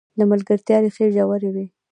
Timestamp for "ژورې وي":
1.15-1.65